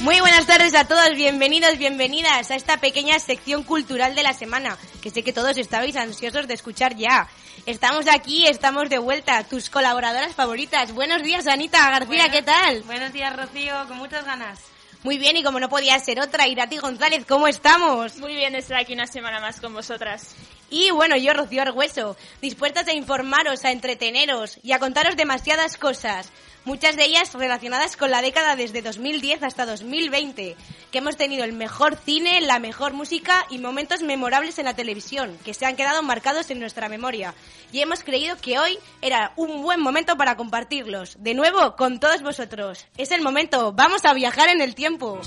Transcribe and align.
Muy 0.00 0.18
buenas 0.20 0.46
tardes 0.46 0.74
a 0.74 0.88
todos, 0.88 1.14
bienvenidos, 1.14 1.76
bienvenidas 1.76 2.50
a 2.50 2.54
esta 2.54 2.78
pequeña 2.78 3.18
sección 3.18 3.62
cultural 3.64 4.14
de 4.14 4.22
la 4.22 4.32
semana, 4.32 4.78
que 5.02 5.10
sé 5.10 5.22
que 5.22 5.34
todos 5.34 5.58
estabais 5.58 5.94
ansiosos 5.94 6.48
de 6.48 6.54
escuchar 6.54 6.96
ya. 6.96 7.28
Estamos 7.66 8.06
aquí, 8.08 8.46
estamos 8.46 8.88
de 8.88 8.96
vuelta, 8.96 9.44
tus 9.44 9.68
colaboradoras 9.68 10.34
favoritas. 10.34 10.94
Buenos 10.94 11.22
días, 11.22 11.46
Anita 11.46 11.90
García, 11.90 12.30
¿qué 12.30 12.40
tal? 12.40 12.82
Buenos 12.84 13.12
días, 13.12 13.36
Rocío, 13.36 13.74
con 13.88 13.98
muchas 13.98 14.24
ganas. 14.24 14.60
Muy 15.02 15.18
bien, 15.18 15.36
y 15.36 15.42
como 15.42 15.60
no 15.60 15.68
podía 15.68 15.98
ser 15.98 16.18
otra, 16.18 16.48
Irati 16.48 16.78
González, 16.78 17.26
¿cómo 17.28 17.46
estamos? 17.46 18.16
Muy 18.16 18.34
bien 18.34 18.54
estar 18.54 18.78
aquí 18.78 18.94
una 18.94 19.06
semana 19.06 19.38
más 19.38 19.60
con 19.60 19.74
vosotras. 19.74 20.34
Y 20.70 20.90
bueno, 20.92 21.14
yo, 21.16 21.34
Rocío 21.34 21.60
Argüeso, 21.60 22.16
dispuestas 22.40 22.88
a 22.88 22.94
informaros, 22.94 23.66
a 23.66 23.70
entreteneros 23.70 24.58
y 24.62 24.72
a 24.72 24.78
contaros 24.78 25.16
demasiadas 25.16 25.76
cosas 25.76 26.30
muchas 26.64 26.96
de 26.96 27.04
ellas 27.04 27.32
relacionadas 27.34 27.96
con 27.96 28.10
la 28.10 28.22
década 28.22 28.56
desde 28.56 28.82
2010 28.82 29.42
hasta 29.42 29.66
2020, 29.66 30.56
que 30.90 30.98
hemos 30.98 31.16
tenido 31.16 31.44
el 31.44 31.52
mejor 31.52 31.96
cine, 31.96 32.40
la 32.40 32.58
mejor 32.58 32.92
música 32.92 33.46
y 33.50 33.58
momentos 33.58 34.02
memorables 34.02 34.58
en 34.58 34.66
la 34.66 34.74
televisión, 34.74 35.36
que 35.44 35.54
se 35.54 35.66
han 35.66 35.76
quedado 35.76 36.02
marcados 36.02 36.50
en 36.50 36.60
nuestra 36.60 36.88
memoria. 36.88 37.34
Y 37.72 37.80
hemos 37.80 38.02
creído 38.02 38.36
que 38.36 38.58
hoy 38.58 38.78
era 39.02 39.32
un 39.36 39.62
buen 39.62 39.80
momento 39.80 40.16
para 40.16 40.36
compartirlos, 40.36 41.16
de 41.22 41.34
nuevo 41.34 41.76
con 41.76 42.00
todos 42.00 42.22
vosotros. 42.22 42.86
Es 42.96 43.10
el 43.10 43.22
momento, 43.22 43.72
vamos 43.72 44.04
a 44.04 44.14
viajar 44.14 44.48
en 44.48 44.60
el 44.60 44.74
tiempo. 44.74 45.20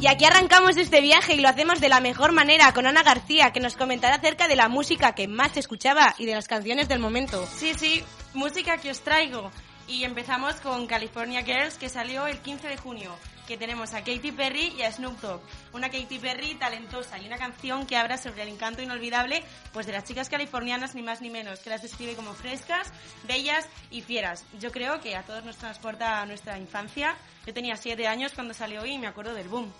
Y 0.00 0.06
aquí 0.06 0.24
arrancamos 0.24 0.76
este 0.76 1.00
viaje 1.00 1.34
y 1.34 1.40
lo 1.40 1.48
hacemos 1.48 1.80
de 1.80 1.88
la 1.88 2.00
mejor 2.00 2.30
manera 2.30 2.72
con 2.72 2.86
Ana 2.86 3.02
García, 3.02 3.52
que 3.52 3.58
nos 3.58 3.74
comentará 3.74 4.14
acerca 4.14 4.46
de 4.46 4.54
la 4.54 4.68
música 4.68 5.12
que 5.12 5.26
más 5.26 5.52
se 5.52 5.60
escuchaba 5.60 6.14
y 6.18 6.24
de 6.24 6.36
las 6.36 6.46
canciones 6.46 6.88
del 6.88 7.00
momento. 7.00 7.44
Sí, 7.56 7.74
sí, 7.74 8.04
música 8.32 8.78
que 8.78 8.92
os 8.92 9.00
traigo. 9.00 9.50
Y 9.88 10.04
empezamos 10.04 10.56
con 10.56 10.86
California 10.86 11.42
Girls, 11.42 11.78
que 11.78 11.88
salió 11.88 12.28
el 12.28 12.38
15 12.38 12.68
de 12.68 12.76
junio, 12.76 13.12
que 13.48 13.56
tenemos 13.56 13.92
a 13.92 14.04
Katy 14.04 14.30
Perry 14.30 14.72
y 14.78 14.82
a 14.82 14.92
Snoop 14.92 15.20
Dogg. 15.20 15.40
Una 15.72 15.88
Katy 15.88 16.18
Perry 16.20 16.54
talentosa 16.54 17.18
y 17.18 17.26
una 17.26 17.38
canción 17.38 17.84
que 17.84 17.96
habla 17.96 18.18
sobre 18.18 18.42
el 18.42 18.50
encanto 18.50 18.82
inolvidable 18.82 19.42
pues 19.72 19.86
de 19.86 19.92
las 19.92 20.04
chicas 20.04 20.28
californianas, 20.28 20.94
ni 20.94 21.02
más 21.02 21.22
ni 21.22 21.30
menos, 21.30 21.58
que 21.58 21.70
las 21.70 21.82
describe 21.82 22.14
como 22.14 22.34
frescas, 22.34 22.92
bellas 23.26 23.66
y 23.90 24.02
fieras. 24.02 24.44
Yo 24.60 24.70
creo 24.70 25.00
que 25.00 25.16
a 25.16 25.22
todos 25.22 25.44
nos 25.44 25.56
transporta 25.56 26.20
a 26.20 26.26
nuestra 26.26 26.56
infancia. 26.56 27.16
Yo 27.46 27.52
tenía 27.52 27.76
siete 27.76 28.06
años 28.06 28.32
cuando 28.32 28.54
salió 28.54 28.86
y 28.86 28.96
me 28.98 29.08
acuerdo 29.08 29.34
del 29.34 29.48
boom. 29.48 29.72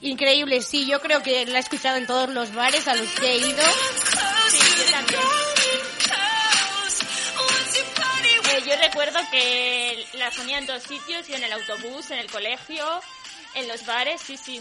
Increíble, 0.00 0.62
sí, 0.62 0.86
yo 0.86 1.00
creo 1.00 1.22
que 1.22 1.44
la 1.46 1.58
he 1.58 1.60
escuchado 1.60 1.96
en 1.96 2.06
todos 2.06 2.28
los 2.28 2.54
bares 2.54 2.86
a 2.86 2.94
los 2.94 3.08
que 3.10 3.26
he 3.26 3.38
ido. 3.38 3.62
Yo. 5.10 5.18
Eh, 8.50 8.62
yo 8.66 8.76
recuerdo 8.76 9.18
que 9.30 10.06
la 10.14 10.30
ponía 10.30 10.58
en 10.58 10.66
dos 10.66 10.82
sitios, 10.82 11.28
en 11.28 11.42
el 11.42 11.52
autobús, 11.52 12.10
en 12.10 12.18
el 12.18 12.30
colegio, 12.30 12.84
en 13.54 13.68
los 13.68 13.84
bares, 13.84 14.20
sí, 14.20 14.36
sí. 14.36 14.60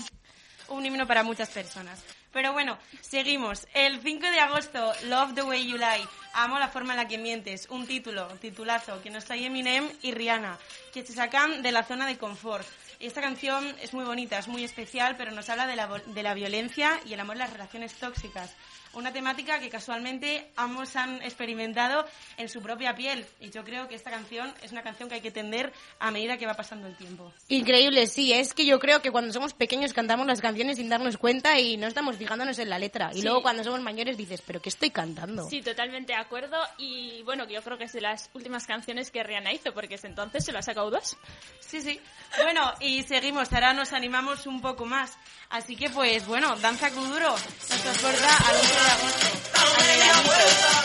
Un 0.67 0.85
himno 0.85 1.07
para 1.07 1.23
muchas 1.23 1.49
personas. 1.49 2.03
Pero 2.33 2.53
bueno, 2.53 2.77
seguimos. 3.01 3.67
El 3.73 4.01
5 4.01 4.27
de 4.27 4.39
agosto, 4.39 4.93
Love 5.05 5.33
the 5.35 5.43
Way 5.43 5.67
You 5.67 5.77
Lie. 5.77 6.07
Amo 6.33 6.59
la 6.59 6.67
forma 6.67 6.93
en 6.93 6.97
la 6.97 7.07
que 7.07 7.17
mientes. 7.17 7.67
Un 7.69 7.87
título, 7.87 8.27
titulazo, 8.41 9.01
que 9.01 9.09
nos 9.09 9.25
trae 9.25 9.45
Eminem 9.45 9.89
y 10.01 10.11
Rihanna, 10.11 10.57
que 10.93 11.05
se 11.05 11.13
sacan 11.13 11.61
de 11.61 11.71
la 11.71 11.83
zona 11.83 12.05
de 12.05 12.17
confort. 12.17 12.67
Esta 12.99 13.21
canción 13.21 13.75
es 13.79 13.93
muy 13.93 14.05
bonita, 14.05 14.39
es 14.39 14.47
muy 14.47 14.63
especial, 14.63 15.15
pero 15.17 15.31
nos 15.31 15.49
habla 15.49 15.67
de 15.67 15.75
la, 15.75 15.87
de 15.87 16.23
la 16.23 16.33
violencia 16.33 16.99
y 17.05 17.13
el 17.13 17.19
amor 17.19 17.35
en 17.35 17.39
las 17.39 17.53
relaciones 17.53 17.93
tóxicas 17.93 18.55
una 18.97 19.13
temática 19.13 19.59
que 19.59 19.69
casualmente 19.69 20.51
ambos 20.55 20.95
han 20.95 21.21
experimentado 21.21 22.05
en 22.37 22.49
su 22.49 22.61
propia 22.61 22.95
piel. 22.95 23.25
Y 23.39 23.51
yo 23.51 23.63
creo 23.63 23.87
que 23.87 23.95
esta 23.95 24.09
canción 24.09 24.51
es 24.63 24.71
una 24.71 24.81
canción 24.81 25.07
que 25.07 25.15
hay 25.15 25.21
que 25.21 25.31
tender 25.31 25.71
a 25.99 26.09
medida 26.09 26.37
que 26.37 26.47
va 26.47 26.55
pasando 26.55 26.87
el 26.87 26.95
tiempo. 26.95 27.31
Increíble, 27.47 28.07
sí. 28.07 28.33
Es 28.33 28.53
que 28.53 28.65
yo 28.65 28.79
creo 28.79 29.01
que 29.01 29.11
cuando 29.11 29.31
somos 29.31 29.53
pequeños 29.53 29.93
cantamos 29.93 30.25
las 30.25 30.41
canciones 30.41 30.77
sin 30.77 30.89
darnos 30.89 31.17
cuenta 31.17 31.59
y 31.59 31.77
no 31.77 31.87
estamos 31.87 32.17
fijándonos 32.17 32.57
en 32.57 32.69
la 32.69 32.79
letra. 32.79 33.11
Y 33.13 33.21
luego 33.21 33.43
cuando 33.43 33.63
somos 33.63 33.81
mayores 33.81 34.17
dices, 34.17 34.41
¿pero 34.41 34.61
qué 34.61 34.69
estoy 34.69 34.89
cantando? 34.89 35.47
Sí, 35.47 35.61
totalmente 35.61 36.13
de 36.13 36.19
acuerdo. 36.19 36.57
Y 36.79 37.21
bueno, 37.23 37.47
yo 37.47 37.61
creo 37.61 37.77
que 37.77 37.83
es 37.83 37.93
de 37.93 38.01
las 38.01 38.31
últimas 38.33 38.65
canciones 38.65 39.11
que 39.11 39.23
Rihanna 39.23 39.53
hizo, 39.53 39.73
porque 39.73 39.95
ese 39.95 40.07
entonces 40.07 40.43
se 40.43 40.51
lo 40.51 40.57
ha 40.57 40.63
sacado 40.63 40.89
dos. 40.89 41.15
Sí, 41.59 41.81
sí. 41.81 41.99
Bueno, 42.41 42.73
y 42.79 43.03
seguimos. 43.03 43.53
Ahora 43.53 43.73
nos 43.73 43.93
animamos 43.93 44.47
un 44.47 44.59
poco 44.59 44.85
más. 44.85 45.15
Así 45.49 45.75
que, 45.75 45.89
pues, 45.89 46.25
bueno, 46.25 46.55
Danza 46.57 46.89
Kuduro 46.91 47.29
nos 47.29 47.81
transporta 47.81 48.37
al 48.37 48.55
11 48.55 48.86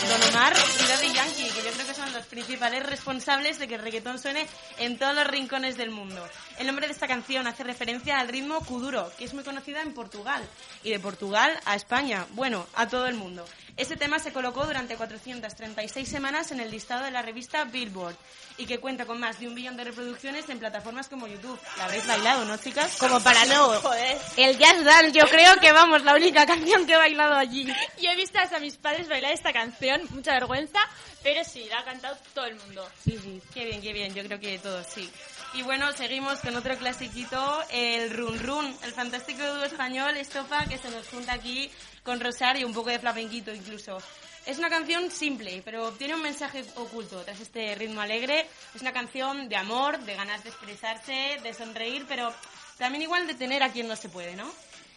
Don 0.09 0.21
Omar 0.29 0.53
y 0.53 0.87
Daddy 0.87 1.13
Yankee, 1.13 1.49
que 1.49 1.63
yo 1.63 1.71
creo 1.71 1.87
que 1.87 1.93
son 1.93 2.11
los 2.11 2.25
principales 2.25 2.85
responsables 2.85 3.59
de 3.59 3.67
que 3.67 3.75
el 3.75 3.81
reggaetón 3.81 4.19
suene 4.19 4.45
en 4.77 4.97
todos 4.97 5.15
los 5.15 5.25
rincones 5.25 5.77
del 5.77 5.89
mundo. 5.89 6.27
El 6.57 6.67
nombre 6.67 6.87
de 6.87 6.93
esta 6.93 7.07
canción 7.07 7.47
hace 7.47 7.63
referencia 7.63 8.19
al 8.19 8.27
ritmo 8.27 8.59
Kuduro, 8.65 9.11
que 9.17 9.25
es 9.25 9.33
muy 9.33 9.43
conocida 9.43 9.81
en 9.81 9.93
Portugal. 9.93 10.43
Y 10.83 10.91
de 10.91 10.99
Portugal 10.99 11.57
a 11.65 11.75
España, 11.75 12.27
bueno, 12.31 12.67
a 12.75 12.87
todo 12.87 13.07
el 13.07 13.15
mundo. 13.15 13.45
Este 13.75 13.95
tema 13.97 14.19
se 14.19 14.31
colocó 14.31 14.65
durante 14.65 14.95
436 14.95 16.07
semanas 16.07 16.51
en 16.51 16.59
el 16.59 16.69
listado 16.69 17.03
de 17.03 17.11
la 17.11 17.23
revista 17.23 17.63
Billboard 17.63 18.15
y 18.57 18.67
que 18.67 18.79
cuenta 18.79 19.05
con 19.05 19.19
más 19.19 19.39
de 19.39 19.47
un 19.47 19.55
billón 19.55 19.75
de 19.75 19.83
reproducciones 19.85 20.47
en 20.49 20.59
plataformas 20.59 21.09
como 21.09 21.27
YouTube. 21.27 21.59
La 21.77 21.85
habréis 21.85 22.05
bailado, 22.05 22.45
¿no, 22.45 22.55
chicas? 22.57 22.97
Como 22.97 23.19
para 23.21 23.43
no. 23.45 23.69
Joder. 23.81 24.17
El 24.37 24.59
Jazz 24.59 24.83
Dance, 24.83 25.11
yo 25.11 25.25
creo 25.25 25.55
que 25.59 25.71
vamos, 25.71 26.03
la 26.03 26.13
única 26.13 26.45
canción 26.45 26.85
que 26.85 26.93
he 26.93 26.97
bailado 26.97 27.35
allí. 27.35 27.65
Yo 27.99 28.11
he 28.11 28.15
visto 28.15 28.37
hasta 28.37 28.57
a 28.57 28.59
mis 28.59 28.75
padres 28.77 29.09
bailar 29.09 29.33
esta 29.33 29.51
canción, 29.51 30.01
mucha 30.11 30.33
vergüenza, 30.33 30.79
pero 31.23 31.43
sí, 31.43 31.65
la 31.67 31.79
ha 31.79 31.83
cantado 31.83 32.15
todo 32.35 32.45
el 32.45 32.55
mundo. 32.55 32.87
Sí, 33.03 33.17
sí, 33.23 33.41
qué 33.55 33.65
bien, 33.65 33.81
qué 33.81 33.91
bien, 33.91 34.13
yo 34.13 34.23
creo 34.23 34.39
que 34.39 34.59
todos, 34.59 34.85
sí. 34.85 35.09
Y 35.55 35.61
bueno, 35.61 35.91
seguimos 35.93 36.39
con 36.39 36.55
otro 36.55 36.75
clasiquito, 36.77 37.63
el 37.69 38.09
Run 38.09 38.39
Run, 38.39 38.75
el 38.83 38.91
fantástico 38.91 39.45
dúo 39.45 39.63
español 39.63 40.17
Estopa 40.17 40.65
que 40.65 40.79
se 40.79 40.89
nos 40.89 41.07
junta 41.07 41.33
aquí 41.33 41.69
con 42.01 42.19
Rosario, 42.19 42.65
un 42.65 42.73
poco 42.73 42.89
de 42.89 42.97
flamenquito 42.97 43.53
incluso. 43.53 43.99
Es 44.47 44.57
una 44.57 44.69
canción 44.69 45.11
simple, 45.11 45.61
pero 45.63 45.91
tiene 45.91 46.15
un 46.15 46.23
mensaje 46.23 46.65
oculto 46.75 47.21
tras 47.21 47.39
este 47.39 47.75
ritmo 47.75 48.01
alegre. 48.01 48.47
Es 48.73 48.81
una 48.81 48.93
canción 48.93 49.47
de 49.47 49.55
amor, 49.55 49.99
de 49.99 50.15
ganas 50.15 50.43
de 50.43 50.49
expresarse, 50.49 51.39
de 51.43 51.53
sonreír, 51.53 52.05
pero 52.07 52.33
también 52.79 53.03
igual 53.03 53.27
de 53.27 53.35
tener 53.35 53.61
a 53.61 53.71
quien 53.71 53.87
no 53.87 53.95
se 53.95 54.09
puede, 54.09 54.35
¿no? 54.35 54.51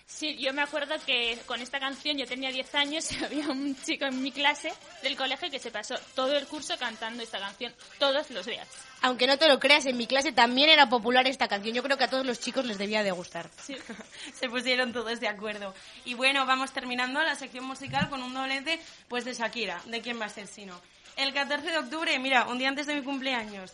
Sí, 0.08 0.36
yo 0.36 0.52
me 0.52 0.62
acuerdo 0.62 0.94
que 1.04 1.36
con 1.46 1.60
esta 1.60 1.80
canción 1.80 2.16
yo 2.16 2.26
tenía 2.26 2.50
10 2.50 2.74
años 2.76 3.10
y 3.10 3.16
había 3.24 3.48
un 3.48 3.76
chico 3.82 4.04
en 4.04 4.22
mi 4.22 4.30
clase 4.30 4.72
del 5.02 5.16
colegio 5.16 5.50
que 5.50 5.58
se 5.58 5.72
pasó 5.72 5.96
todo 6.14 6.36
el 6.36 6.46
curso 6.46 6.78
cantando 6.78 7.22
esta 7.22 7.40
canción 7.40 7.74
todos 7.98 8.30
los 8.30 8.46
días. 8.46 8.68
Aunque 9.02 9.26
no 9.26 9.36
te 9.36 9.48
lo 9.48 9.58
creas, 9.58 9.84
en 9.86 9.96
mi 9.96 10.06
clase 10.06 10.30
también 10.32 10.70
era 10.70 10.88
popular 10.88 11.26
esta 11.26 11.48
canción. 11.48 11.74
Yo 11.74 11.82
creo 11.82 11.98
que 11.98 12.04
a 12.04 12.10
todos 12.10 12.24
los 12.24 12.38
chicos 12.38 12.64
les 12.64 12.78
debía 12.78 13.02
de 13.02 13.10
gustar. 13.10 13.50
Sí. 13.60 13.76
se 14.34 14.48
pusieron 14.48 14.92
todos 14.92 15.18
de 15.18 15.28
acuerdo. 15.28 15.74
Y 16.04 16.14
bueno, 16.14 16.46
vamos 16.46 16.72
terminando 16.72 17.20
la 17.22 17.34
sección 17.34 17.64
musical 17.64 18.08
con 18.08 18.22
un 18.22 18.32
doblete 18.32 18.80
pues 19.08 19.24
de 19.24 19.34
Shakira. 19.34 19.82
¿De 19.86 20.02
quién 20.02 20.20
va 20.20 20.26
a 20.26 20.30
ser 20.30 20.46
si 20.46 20.66
no? 20.66 20.80
El 21.16 21.34
14 21.34 21.68
de 21.68 21.78
octubre, 21.78 22.18
mira, 22.18 22.46
un 22.46 22.58
día 22.58 22.68
antes 22.68 22.86
de 22.86 22.94
mi 22.94 23.02
cumpleaños, 23.02 23.72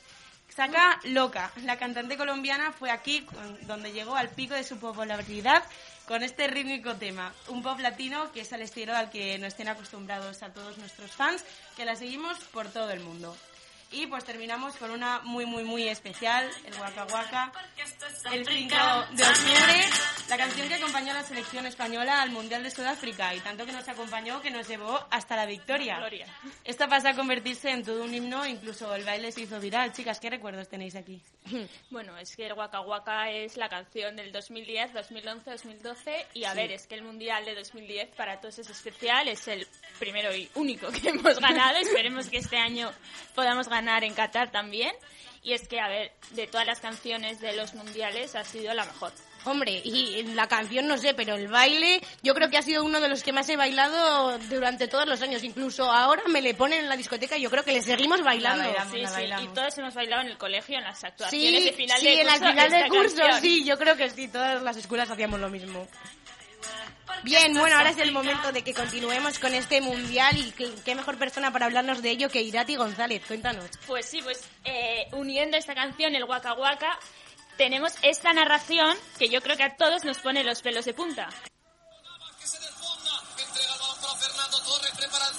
saca 0.54 1.00
Loca. 1.04 1.50
La 1.64 1.78
cantante 1.78 2.16
colombiana 2.16 2.72
fue 2.72 2.90
aquí 2.90 3.26
donde 3.62 3.93
llegó 3.93 4.16
al 4.16 4.28
pico 4.28 4.54
de 4.54 4.64
su 4.64 4.78
popularidad 4.78 5.62
con 6.06 6.22
este 6.22 6.46
rítmico 6.49 6.94
tema. 6.96 7.32
Un 7.49 7.62
pop 7.62 7.78
latino 7.81 8.31
que 8.32 8.40
es 8.40 8.52
al 8.52 8.62
estilo 8.62 8.94
al 8.94 9.10
que 9.10 9.38
nos 9.38 9.49
estén 9.49 9.69
acostumbrados 9.69 10.43
a 10.43 10.52
todos 10.52 10.78
nuestros 10.78 11.12
fans, 11.12 11.44
que 11.76 11.84
la 11.84 11.96
seguimos 11.96 12.38
por 12.52 12.69
todo 12.69 12.90
el 12.90 13.00
mundo. 13.00 13.37
Y 13.93 14.06
pues 14.06 14.25
terminamos 14.25 14.75
con 14.76 14.90
una 14.90 15.20
muy, 15.20 15.44
muy, 15.44 15.64
muy 15.64 15.87
especial, 15.87 16.50
el 16.64 16.75
Waka 16.81 17.05
Waka, 17.12 17.52
el 18.32 18.46
5 18.46 18.76
de 19.12 19.22
octubre, 19.22 19.87
La 20.32 20.38
canción 20.38 20.67
que 20.67 20.76
acompañó 20.76 21.11
a 21.11 21.17
la 21.17 21.25
selección 21.25 21.67
española 21.67 22.23
al 22.23 22.31
Mundial 22.31 22.62
de 22.62 22.70
Sudáfrica 22.70 23.34
y 23.34 23.40
tanto 23.40 23.67
que 23.67 23.73
nos 23.73 23.87
acompañó 23.87 24.40
que 24.40 24.50
nos 24.50 24.67
llevó 24.67 24.99
hasta 25.11 25.37
la 25.37 25.44
victoria. 25.44 25.99
Gloria. 25.99 26.26
Esto 26.64 26.88
pasa 26.88 27.11
a 27.11 27.14
convertirse 27.14 27.70
en 27.70 27.84
todo 27.84 28.02
un 28.02 28.14
himno, 28.14 28.46
incluso 28.46 28.94
el 28.94 29.05
baile 29.05 29.31
se 29.31 29.43
hizo 29.43 29.61
viral. 29.61 29.93
Chicas, 29.93 30.19
¿qué 30.20 30.31
recuerdos 30.31 30.70
tenéis 30.70 30.96
aquí? 30.96 31.20
Bueno, 31.90 32.17
es 32.17 32.34
que 32.34 32.46
el 32.46 32.55
Waka 32.55 32.81
Waka 32.81 33.31
es 33.31 33.58
la 33.58 33.69
canción 33.69 34.17
del 34.17 34.32
2010, 34.32 34.94
2011, 34.94 35.50
2012 35.50 36.26
y 36.32 36.44
a 36.44 36.55
ver, 36.55 36.73
es 36.73 36.87
que 36.87 36.94
el 36.94 37.02
Mundial 37.02 37.44
de 37.44 37.55
2010 37.55 38.14
para 38.17 38.40
todos 38.40 38.58
es 38.58 38.70
especial, 38.70 39.29
es 39.29 39.46
el 39.49 39.69
primero 39.99 40.34
y 40.34 40.49
único 40.55 40.90
que 40.90 41.08
hemos 41.11 41.38
ganado, 41.40 41.76
esperemos 41.76 42.31
que 42.31 42.38
este 42.38 42.56
año 42.56 42.90
podamos 43.34 43.69
ganar 43.69 44.02
en 44.02 44.14
Qatar 44.14 44.50
también 44.50 44.93
y 45.43 45.52
es 45.52 45.69
que, 45.69 45.79
a 45.79 45.88
ver, 45.88 46.12
de 46.31 46.46
todas 46.46 46.67
las 46.67 46.81
canciones 46.81 47.38
de 47.40 47.55
los 47.55 47.75
mundiales 47.75 48.34
ha 48.34 48.44
sido 48.44 48.73
la 48.73 48.87
mejor. 48.87 49.12
Hombre, 49.44 49.81
y 49.85 50.23
la 50.35 50.47
canción 50.47 50.87
no 50.87 50.97
sé, 50.99 51.15
pero 51.15 51.35
el 51.35 51.49
baile 51.49 52.00
yo 52.23 52.33
creo 52.35 52.49
que 52.49 52.59
ha 52.59 52.62
sido 52.62 52.85
uno 52.85 53.00
de 53.00 53.09
los 53.09 53.23
que 53.25 53.33
más 53.33 53.49
he 53.49 53.56
bailado 53.56 54.39
durante 54.49 54.87
todos 54.87 55.06
los 55.06 55.21
años. 55.23 55.43
Incluso 55.43 55.91
ahora 55.91 56.23
me 56.29 56.41
le 56.41 56.55
ponen 56.55 56.81
en 56.81 56.89
la 56.89 56.97
discoteca 56.97 57.37
y 57.37 57.43
yo 57.43 57.50
creo 57.50 57.65
que 57.65 57.73
le 57.73 57.83
seguimos 57.83 58.23
bailando. 58.23 58.62
La 58.62 58.85
bailamos, 58.85 58.93
Sí, 58.93 59.27
la 59.27 59.39
sí, 59.39 59.44
y 59.44 59.49
todos 59.49 59.77
hemos 59.79 59.94
bailado 59.94 60.23
en 60.23 60.29
el 60.29 60.39
colegio, 60.39 60.79
en 60.79 60.85
las 60.85 61.03
actuaciones 61.03 61.61
Sí, 61.61 61.65
de 61.71 61.73
final 61.73 61.99
sí, 61.99 62.05
de 62.06 62.12
en 62.21 62.27
curso. 62.29 62.44
el 62.44 62.50
final 62.53 62.71
de 62.71 62.89
curso, 62.89 63.17
canción. 63.17 63.41
sí, 63.41 63.65
yo 63.65 63.79
creo 63.79 63.97
que 63.97 64.11
sí, 64.11 64.29
todas 64.29 64.62
las 64.62 64.77
escuelas 64.77 65.11
hacíamos 65.11 65.41
lo 65.41 65.49
mismo. 65.49 65.89
Bien, 67.25 67.53
bueno, 67.55 67.77
ahora 67.77 67.91
es 67.91 67.99
el 67.99 68.11
momento 68.11 68.50
de 68.53 68.62
que 68.62 68.75
continuemos 68.75 69.39
con 69.39 69.55
este 69.55 69.81
mundial 69.81 70.37
y 70.39 70.50
que- 70.53 70.73
qué 70.85 70.94
mejor 70.94 71.19
persona 71.19 71.53
para 71.53 71.67
hablarnos 71.67 72.03
de 72.03 72.11
ello 72.11 72.29
que 72.29 72.41
Irati 72.43 72.75
González. 72.77 73.23
Cuéntanos. 73.27 73.65
Pues 73.87 74.06
sí, 74.06 74.21
pues 74.23 74.43
eh, 74.65 75.06
uniendo 75.12 75.56
esta 75.56 75.75
canción, 75.75 76.15
el 76.17 76.25
Waka 76.25 76.55
Waka, 76.55 76.99
tenemos 77.62 77.94
esta 78.03 78.32
narración 78.32 78.97
que 79.20 79.29
yo 79.29 79.41
creo 79.41 79.56
que 79.56 79.62
a 79.62 79.76
todos 79.76 80.03
nos 80.03 80.19
pone 80.19 80.43
los 80.43 80.62
pelos 80.62 80.85
de 80.85 80.94
punta. 80.94 81.29
el 81.29 81.32
balón 83.69 84.00
para 84.03 84.17
Fernando 84.17 84.61
Torres, 84.62 84.91
prepara 84.97 85.29
el 85.29 85.35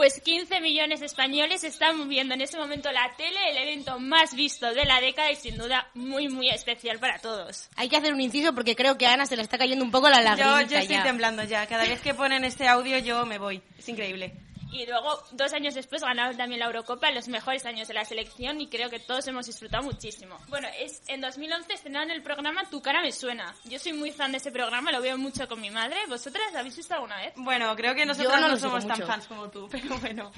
Pues 0.00 0.18
15 0.18 0.62
millones 0.62 1.00
de 1.00 1.04
españoles 1.06 1.62
están 1.62 2.08
viendo 2.08 2.32
en 2.32 2.40
este 2.40 2.56
momento 2.56 2.90
la 2.90 3.14
tele, 3.18 3.38
el 3.50 3.58
evento 3.58 3.98
más 4.00 4.34
visto 4.34 4.72
de 4.72 4.86
la 4.86 4.98
década 4.98 5.30
y 5.30 5.36
sin 5.36 5.58
duda 5.58 5.90
muy, 5.92 6.30
muy 6.30 6.48
especial 6.48 6.98
para 6.98 7.18
todos. 7.18 7.68
Hay 7.76 7.90
que 7.90 7.98
hacer 7.98 8.14
un 8.14 8.20
inciso 8.22 8.54
porque 8.54 8.74
creo 8.74 8.96
que 8.96 9.06
a 9.06 9.12
Ana 9.12 9.26
se 9.26 9.36
le 9.36 9.42
está 9.42 9.58
cayendo 9.58 9.84
un 9.84 9.90
poco 9.90 10.08
la 10.08 10.20
Yo, 10.20 10.24
lagrimita 10.24 10.62
yo 10.62 10.78
estoy 10.78 10.96
ya. 10.96 11.02
temblando 11.02 11.44
ya. 11.44 11.66
Cada 11.66 11.84
vez 11.84 12.00
que 12.00 12.14
ponen 12.14 12.44
este 12.44 12.66
audio 12.66 12.96
yo 12.96 13.26
me 13.26 13.36
voy. 13.36 13.60
Es 13.78 13.90
increíble. 13.90 14.32
Y 14.72 14.86
luego, 14.86 15.22
dos 15.32 15.52
años 15.52 15.74
después, 15.74 16.02
ganaron 16.02 16.36
también 16.36 16.60
la 16.60 16.66
Eurocopa, 16.66 17.10
los 17.10 17.28
mejores 17.28 17.66
años 17.66 17.88
de 17.88 17.94
la 17.94 18.04
selección, 18.04 18.60
y 18.60 18.68
creo 18.68 18.88
que 18.88 19.00
todos 19.00 19.26
hemos 19.26 19.46
disfrutado 19.46 19.82
muchísimo. 19.82 20.36
Bueno, 20.48 20.68
es 20.78 21.02
en 21.08 21.20
2011 21.20 21.72
estrenaron 21.72 22.10
el 22.10 22.22
programa 22.22 22.64
Tu 22.70 22.80
cara 22.80 23.02
me 23.02 23.12
suena. 23.12 23.54
Yo 23.64 23.78
soy 23.78 23.92
muy 23.92 24.12
fan 24.12 24.32
de 24.32 24.38
ese 24.38 24.52
programa, 24.52 24.92
lo 24.92 25.00
veo 25.00 25.18
mucho 25.18 25.48
con 25.48 25.60
mi 25.60 25.70
madre. 25.70 25.96
¿Vosotras 26.08 26.52
lo 26.52 26.60
habéis 26.60 26.76
visto 26.76 26.94
alguna 26.94 27.16
vez? 27.16 27.32
Bueno, 27.36 27.74
creo 27.74 27.94
que 27.94 28.06
nosotros 28.06 28.40
no 28.40 28.48
no, 28.48 28.56
somos 28.56 28.86
tan 28.86 29.06
fans 29.06 29.26
como 29.26 29.50
tú, 29.50 29.68
pero 29.70 29.98
bueno. 29.98 30.30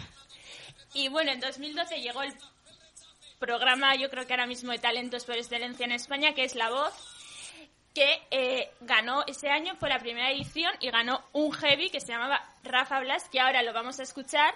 Y 0.94 1.08
bueno, 1.08 1.32
en 1.32 1.40
2012 1.40 2.00
llegó 2.00 2.22
el 2.22 2.34
programa, 3.38 3.96
yo 3.96 4.08
creo 4.08 4.26
que 4.26 4.32
ahora 4.32 4.46
mismo 4.46 4.72
de 4.72 4.78
talentos 4.78 5.24
por 5.24 5.36
excelencia 5.36 5.84
en 5.84 5.92
España, 5.92 6.32
que 6.32 6.44
es 6.44 6.54
La 6.54 6.70
Voz, 6.70 6.92
que 7.94 8.22
eh, 8.30 8.70
ganó 8.80 9.24
ese 9.26 9.50
año, 9.50 9.74
fue 9.78 9.88
la 9.88 9.98
primera 9.98 10.30
edición, 10.30 10.72
y 10.80 10.90
ganó 10.90 11.22
un 11.32 11.52
heavy 11.52 11.90
que 11.90 12.00
se 12.00 12.08
llamaba 12.08 12.42
Rafa 12.64 13.00
Blas, 13.00 13.28
que 13.30 13.40
ahora 13.40 13.62
lo 13.62 13.72
vamos 13.72 14.00
a 14.00 14.02
escuchar. 14.02 14.54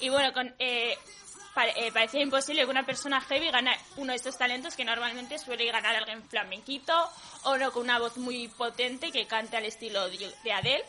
Y 0.00 0.08
bueno, 0.08 0.32
con, 0.32 0.54
eh, 0.58 0.96
pare- 1.54 1.74
eh, 1.76 1.92
parecía 1.92 2.22
imposible 2.22 2.64
que 2.64 2.70
una 2.70 2.86
persona 2.86 3.20
heavy 3.20 3.50
gane 3.50 3.76
uno 3.96 4.12
de 4.12 4.16
estos 4.16 4.38
talentos 4.38 4.74
que 4.74 4.84
normalmente 4.84 5.38
suele 5.38 5.70
ganar 5.70 5.94
alguien 5.96 6.22
flamenquito 6.22 6.94
o 7.44 7.56
no 7.58 7.70
con 7.72 7.82
una 7.82 7.98
voz 7.98 8.16
muy 8.16 8.48
potente 8.48 9.12
que 9.12 9.26
cante 9.26 9.56
al 9.58 9.64
estilo 9.66 10.08
de 10.08 10.34
de 10.42 10.52
Adele. 10.52 10.84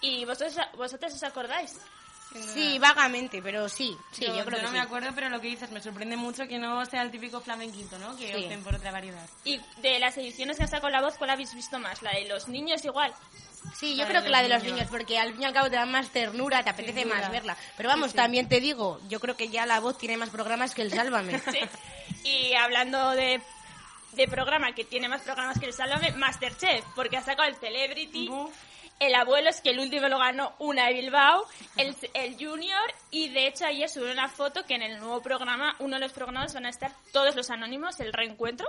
¿Y 0.00 0.24
vosotros, 0.24 0.56
vosotros 0.76 1.14
os 1.14 1.22
acordáis? 1.24 1.74
Sí, 2.52 2.78
vagamente, 2.80 3.40
pero 3.42 3.68
sí, 3.68 3.96
sí, 4.10 4.26
yo, 4.26 4.44
creo 4.44 4.56
que 4.58 4.62
no 4.62 4.68
sí. 4.68 4.74
me 4.74 4.80
acuerdo, 4.80 5.10
pero 5.14 5.28
lo 5.28 5.40
que 5.40 5.46
dices 5.48 5.70
me 5.70 5.80
sorprende 5.80 6.16
mucho 6.16 6.46
que 6.48 6.58
no 6.58 6.84
sea 6.86 7.02
el 7.02 7.10
típico 7.10 7.40
flamenquito, 7.40 7.98
¿no? 7.98 8.16
Que 8.16 8.28
Sí. 8.34 8.42
opten 8.44 8.62
por 8.62 8.74
otra 8.74 8.90
variedad. 8.90 9.24
Y 9.44 9.60
de 9.80 9.98
las 10.00 10.16
ediciones 10.18 10.56
que 10.56 10.64
han 10.64 10.68
sacado 10.68 10.90
la 10.90 11.00
voz, 11.00 11.16
¿cuál 11.16 11.30
habéis 11.30 11.54
visto 11.54 11.78
más? 11.78 12.02
¿La 12.02 12.10
de 12.12 12.26
los 12.26 12.48
niños 12.48 12.84
igual? 12.84 13.12
Sí, 13.78 13.96
yo 13.96 14.06
creo 14.06 14.22
que 14.22 14.28
la 14.30 14.42
de 14.42 14.48
los 14.48 14.62
niños. 14.62 14.76
niños, 14.78 14.90
porque 14.90 15.18
al 15.18 15.32
fin 15.32 15.42
y 15.42 15.44
al 15.46 15.52
cabo 15.52 15.70
te 15.70 15.76
da 15.76 15.86
más 15.86 16.10
ternura, 16.10 16.62
te 16.62 16.70
apetece 16.70 17.04
más 17.06 17.30
verla. 17.30 17.56
Pero 17.76 17.88
vamos, 17.88 18.06
Sí, 18.08 18.12
sí. 18.12 18.16
también 18.16 18.48
te 18.48 18.60
digo, 18.60 19.00
yo 19.08 19.20
creo 19.20 19.36
que 19.36 19.48
ya 19.48 19.64
la 19.64 19.80
voz 19.80 19.96
tiene 19.96 20.16
más 20.16 20.30
programas 20.30 20.74
que 20.74 20.82
el 20.82 20.90
Sálvame. 20.92 21.38
Sí. 21.50 21.60
Y 22.28 22.54
hablando 22.54 23.10
de, 23.12 23.40
de 24.12 24.28
programa 24.28 24.72
que 24.74 24.84
tiene 24.84 25.08
más 25.08 25.22
programas 25.22 25.58
que 25.58 25.66
el 25.66 25.72
Sálvame, 25.72 26.12
Masterchef, 26.12 26.84
porque 26.94 27.16
ha 27.16 27.22
sacado 27.22 27.48
el 27.48 27.56
Celebrity. 27.56 28.28
Buf. 28.28 28.52
El 29.00 29.14
abuelo 29.14 29.50
es 29.50 29.60
que 29.60 29.70
el 29.70 29.80
último 29.80 30.08
lo 30.08 30.18
ganó 30.18 30.54
una 30.58 30.86
de 30.86 30.94
Bilbao, 30.94 31.44
el, 31.76 31.94
el 32.14 32.34
Junior, 32.36 32.80
y 33.10 33.28
de 33.28 33.48
hecho 33.48 33.66
ayer 33.66 33.88
subió 33.88 34.12
una 34.12 34.28
foto 34.28 34.64
que 34.64 34.74
en 34.74 34.82
el 34.82 34.98
nuevo 34.98 35.20
programa, 35.20 35.74
uno 35.80 35.96
de 35.96 36.00
los 36.00 36.12
programas 36.12 36.54
van 36.54 36.66
a 36.66 36.70
estar 36.70 36.92
todos 37.12 37.34
los 37.36 37.50
anónimos, 37.50 37.98
el 38.00 38.12
reencuentro. 38.12 38.66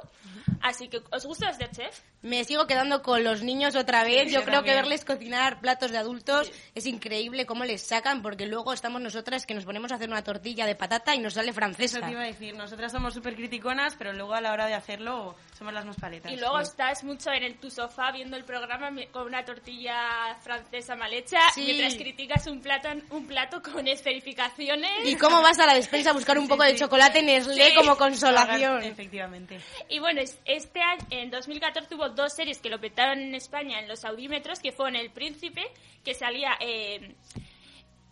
Así 0.61 0.87
que, 0.87 1.01
¿os 1.11 1.25
gusta 1.25 1.45
Masterchef? 1.47 1.99
Me 2.23 2.43
sigo 2.43 2.65
quedando 2.65 3.03
con 3.03 3.23
los 3.23 3.43
niños 3.43 3.75
otra 3.75 4.03
vez. 4.03 4.23
Sí, 4.29 4.33
yo 4.33 4.39
yo 4.39 4.45
creo 4.45 4.63
que 4.63 4.71
también. 4.71 4.75
verles 4.77 5.05
cocinar 5.05 5.59
platos 5.61 5.91
de 5.91 5.99
adultos 5.99 6.51
es 6.73 6.87
increíble 6.87 7.45
cómo 7.45 7.63
les 7.65 7.85
sacan, 7.85 8.23
porque 8.23 8.47
luego 8.47 8.73
estamos 8.73 8.99
nosotras 9.01 9.45
que 9.45 9.53
nos 9.53 9.63
ponemos 9.65 9.91
a 9.91 9.95
hacer 9.95 10.09
una 10.09 10.23
tortilla 10.23 10.65
de 10.65 10.75
patata 10.75 11.13
y 11.13 11.19
nos 11.19 11.33
sale 11.35 11.49
Eso 11.49 11.55
francesa. 11.55 12.01
te 12.01 12.11
iba 12.11 12.21
a 12.21 12.25
decir, 12.25 12.55
nosotras 12.55 12.91
somos 12.91 13.13
súper 13.13 13.35
criticonas, 13.35 13.95
pero 13.95 14.11
luego 14.13 14.33
a 14.33 14.41
la 14.41 14.51
hora 14.53 14.65
de 14.65 14.73
hacerlo 14.73 15.35
somos 15.55 15.71
las 15.71 15.85
más 15.85 15.97
paletas. 15.97 16.31
Y 16.31 16.37
luego 16.37 16.57
Sí. 16.63 16.69
estás 16.71 17.03
mucho 17.03 17.31
en 17.31 17.43
el, 17.43 17.57
tu 17.59 17.69
sofá 17.69 18.11
viendo 18.11 18.35
el 18.37 18.43
programa 18.43 18.89
con 19.11 19.27
una 19.27 19.45
tortilla 19.45 20.14
francesa 20.41 20.95
mal 20.95 21.13
hecha, 21.13 21.39
Sí. 21.53 21.63
mientras 21.65 21.95
criticas 21.95 22.47
un 22.47 22.61
plato, 22.61 22.89
un 23.11 23.27
plato 23.27 23.61
con 23.61 23.87
esferificaciones. 23.87 24.91
¿Y 25.05 25.15
cómo 25.15 25.41
vas 25.41 25.59
a 25.59 25.65
la 25.65 25.73
despensa 25.75 26.11
a 26.11 26.13
buscar 26.13 26.37
un 26.37 26.47
poco 26.47 26.63
de 26.63 26.75
chocolate 26.75 27.21
Nestlé 27.23 27.69
Sí. 27.69 27.75
como 27.75 27.97
consolación? 27.97 28.83
Efectivamente. 28.83 29.59
Y 29.89 29.99
bueno, 29.99 30.21
es- 30.21 30.39
este 30.45 30.81
año, 30.81 31.05
en 31.09 31.29
2014 31.31 31.95
hubo 31.95 32.09
dos 32.09 32.33
series 32.33 32.59
que 32.59 32.69
lo 32.69 32.79
petaron 32.79 33.19
en 33.19 33.35
España 33.35 33.79
en 33.79 33.87
los 33.87 34.03
audímetros, 34.05 34.59
que 34.59 34.71
fueron 34.71 34.95
El 34.95 35.11
Príncipe, 35.11 35.63
que 36.03 36.13
salía 36.13 36.57
eh, 36.59 37.15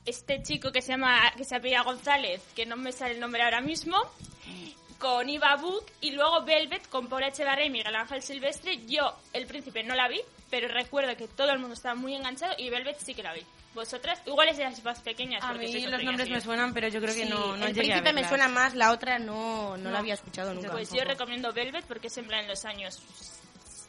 este 0.06 0.42
chico 0.44 0.72
que 0.72 0.82
se 0.82 0.90
llama, 0.94 1.32
que 1.38 1.44
se 1.46 1.56
apellida 1.56 1.82
González, 1.84 2.42
que 2.56 2.66
no 2.66 2.76
me 2.76 2.92
sale 2.92 3.14
el 3.14 3.20
nombre 3.20 3.42
ahora 3.42 3.62
mismo, 3.62 3.96
con 5.04 5.30
Iva 5.30 5.58
Book, 5.58 5.84
y 6.00 6.12
luego 6.12 6.44
Velvet 6.46 6.88
con 6.88 7.10
Paula 7.10 7.28
Echevarría 7.28 7.66
y 7.66 7.70
Miguel 7.70 7.94
Ángel 7.94 8.24
Silvestre. 8.24 8.86
Yo, 8.88 9.14
El 9.34 9.46
Príncipe, 9.48 9.84
no 9.84 9.96
la 9.96 10.08
vi, 10.08 10.22
pero 10.50 10.70
recuerdo 10.70 11.14
que 11.18 11.28
todo 11.28 11.52
el 11.52 11.60
mundo 11.60 11.74
estaba 11.74 11.94
muy 11.94 12.16
enganchado 12.16 12.54
y 12.58 12.70
Velvet 12.70 12.98
sí 13.00 13.14
que 13.14 13.22
la 13.22 13.34
vi. 13.34 13.42
¿Vosotras? 13.76 14.22
Igual 14.26 14.48
es 14.48 14.56
de 14.58 14.64
las 14.64 14.82
más 14.82 15.02
pequeñas. 15.02 15.44
A 15.44 15.54
mí 15.56 15.86
los 15.88 16.02
nombres 16.04 16.30
me 16.30 16.40
suenan, 16.40 16.74
pero 16.74 16.88
yo 16.88 17.02
creo 17.02 17.14
que 17.14 17.24
Sí, 17.26 17.30
no, 17.30 17.58
no 17.58 17.66
el 17.66 17.74
llegué 17.74 17.92
a 17.92 17.96
príncipe 18.02 18.14
me 18.14 18.26
suena 18.30 18.48
más, 18.48 18.76
la 18.76 18.92
otra 18.92 19.20
no, 19.20 19.76
no, 19.76 19.84
la 19.86 19.92
No. 19.92 19.98
había 19.98 20.14
escuchado 20.14 20.54
nunca. 20.54 20.72
Pues 20.72 20.90
yo 20.94 21.04
recomiendo 21.04 21.52
Velvet 21.52 21.84
porque 21.86 22.08
es 22.08 22.18
en 22.18 22.26
plan 22.28 22.42
en 22.44 22.48
los 22.48 22.64
años 22.64 23.02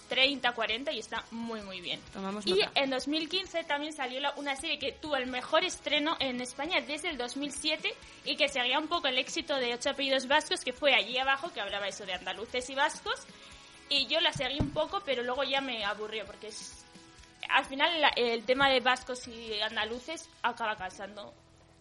30, 0.09 0.53
40 0.53 0.93
y 0.93 0.99
está 0.99 1.25
muy 1.31 1.61
muy 1.63 1.81
bien. 1.81 2.01
Tomamos 2.13 2.47
y 2.47 2.51
nota. 2.55 2.71
en 2.75 2.91
2015 2.91 3.65
también 3.65 3.93
salió 3.93 4.21
una 4.37 4.57
serie 4.57 4.79
que 4.79 4.93
tuvo 4.93 5.17
el 5.17 5.27
mejor 5.27 5.65
estreno 5.65 6.17
en 6.21 6.41
España 6.41 6.81
desde 6.81 7.09
el 7.11 7.17
2007 7.19 7.95
y 8.25 8.37
que 8.37 8.49
seguía 8.49 8.79
un 8.79 8.89
poco 8.89 9.09
el 9.09 9.19
éxito 9.19 9.57
de 9.57 9.75
Ocho 9.75 9.91
apellidos 9.91 10.27
vascos 10.29 10.61
que 10.65 10.73
fue 10.73 10.95
allí 10.95 11.19
abajo 11.19 11.53
que 11.53 11.61
hablaba 11.61 11.89
eso 11.89 12.05
de 12.07 12.15
andaluces 12.15 12.69
y 12.71 12.75
vascos 12.75 13.21
y 13.89 14.07
yo 14.07 14.21
la 14.21 14.33
seguí 14.33 14.59
un 14.61 14.71
poco 14.71 15.01
pero 15.05 15.23
luego 15.23 15.45
ya 15.45 15.61
me 15.61 15.85
aburrió 15.85 16.25
porque 16.27 16.49
es 16.49 16.85
al 17.49 17.65
final 17.67 18.01
la- 18.01 18.09
el 18.17 18.45
tema 18.45 18.71
de 18.71 18.81
vascos 18.81 19.29
y 19.29 19.61
andaluces 19.61 20.29
acaba 20.43 20.77
cansando. 20.77 21.33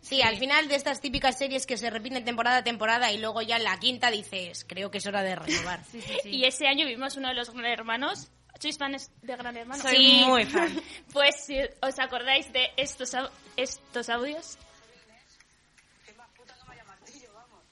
Sí, 0.04 0.22
al 0.22 0.38
final 0.38 0.68
de 0.68 0.76
estas 0.76 1.00
típicas 1.02 1.38
series 1.38 1.66
que 1.66 1.78
se 1.78 1.90
repiten 1.90 2.26
temporada 2.26 2.58
a 2.58 2.64
temporada 2.64 3.12
y 3.12 3.18
luego 3.20 3.42
ya 3.42 3.56
en 3.56 3.64
la 3.64 3.80
quinta 3.80 4.12
dices, 4.12 4.66
creo 4.68 4.92
que 4.92 4.98
es 4.98 5.08
hora 5.08 5.24
de 5.24 5.36
renovar. 5.36 5.80
Sí, 5.92 6.02
sí, 6.02 6.14
sí. 6.24 6.30
Y 6.30 6.46
ese 6.46 6.68
año 6.68 6.86
vimos 6.86 7.16
uno 7.16 7.30
de 7.30 7.36
los 7.36 7.50
Gran 7.52 7.66
Hermanos. 7.66 8.30
¿Sois 8.60 8.78
fans 8.78 9.12
de 9.22 9.36
Gran 9.36 9.56
Hermano? 9.58 9.82
Soy 9.82 9.96
Sí. 9.96 10.24
muy 10.28 10.46
fan. 10.46 10.70
Pues 11.14 11.36
si 11.46 11.58
os 11.82 12.00
acordáis 12.00 12.52
de 12.54 12.70
estos, 12.78 13.12
estos 13.56 14.10
audios. 14.10 14.58